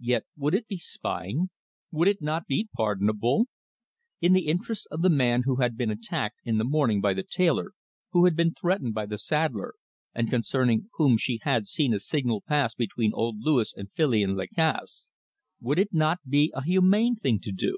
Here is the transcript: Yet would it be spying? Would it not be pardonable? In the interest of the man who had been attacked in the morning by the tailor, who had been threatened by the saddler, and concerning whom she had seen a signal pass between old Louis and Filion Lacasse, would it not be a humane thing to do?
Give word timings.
Yet 0.00 0.24
would 0.38 0.54
it 0.54 0.68
be 0.68 0.78
spying? 0.78 1.50
Would 1.92 2.08
it 2.08 2.22
not 2.22 2.46
be 2.46 2.66
pardonable? 2.74 3.44
In 4.22 4.32
the 4.32 4.46
interest 4.46 4.86
of 4.90 5.02
the 5.02 5.10
man 5.10 5.42
who 5.42 5.56
had 5.56 5.76
been 5.76 5.90
attacked 5.90 6.38
in 6.44 6.56
the 6.56 6.64
morning 6.64 7.02
by 7.02 7.12
the 7.12 7.22
tailor, 7.22 7.72
who 8.12 8.24
had 8.24 8.34
been 8.34 8.54
threatened 8.54 8.94
by 8.94 9.04
the 9.04 9.18
saddler, 9.18 9.74
and 10.14 10.30
concerning 10.30 10.88
whom 10.94 11.18
she 11.18 11.40
had 11.42 11.66
seen 11.66 11.92
a 11.92 11.98
signal 11.98 12.40
pass 12.40 12.72
between 12.72 13.12
old 13.12 13.36
Louis 13.40 13.74
and 13.76 13.92
Filion 13.92 14.34
Lacasse, 14.34 15.10
would 15.60 15.78
it 15.78 15.92
not 15.92 16.20
be 16.26 16.50
a 16.54 16.62
humane 16.64 17.16
thing 17.16 17.38
to 17.40 17.52
do? 17.52 17.76